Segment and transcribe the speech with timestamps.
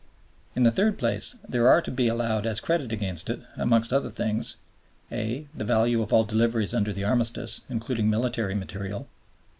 [0.55, 4.09] In the third place, there are to be allowed as credit against it (amongst other
[4.09, 4.55] things):
[5.11, 9.05] (a) the value of all deliveries under the Armistice, including military material (_e.